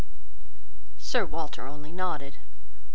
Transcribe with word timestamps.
Sir 0.97 1.25
Walter 1.27 1.67
only 1.67 1.91
nodded. 1.91 2.37